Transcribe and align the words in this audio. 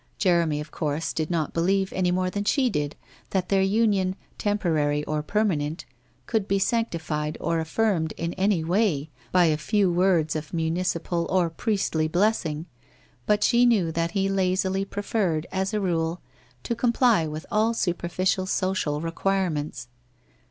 Jeremy 0.17 0.59
of 0.59 0.71
course 0.71 1.13
did 1.13 1.29
not 1.29 1.53
believe, 1.53 1.93
any 1.93 2.09
more 2.09 2.31
than 2.31 2.43
she 2.43 2.71
did, 2.71 2.95
that 3.29 3.49
their 3.49 3.61
union, 3.61 4.15
temporary 4.39 5.03
or 5.03 5.21
permanent, 5.21 5.85
could 6.25 6.47
be 6.47 6.57
sanc 6.57 6.89
tified 6.89 7.37
or 7.39 7.59
affirmed 7.59 8.11
in 8.17 8.33
any 8.33 8.63
way 8.63 9.11
by 9.31 9.45
a 9.45 9.57
few 9.57 9.91
words 9.91 10.35
of 10.35 10.55
municipal 10.55 11.27
or 11.29 11.51
priestly 11.51 12.07
blessing, 12.07 12.65
but 13.27 13.43
she 13.43 13.63
knew 13.63 13.91
that 13.91 14.13
he 14.17 14.27
lazily 14.27 14.83
preferred, 14.83 15.45
as 15.51 15.71
a 15.71 15.79
rule, 15.79 16.19
to 16.63 16.73
comply 16.75 17.27
with 17.27 17.45
all 17.51 17.71
superficial 17.71 18.47
social 18.47 19.01
requirements. 19.01 19.87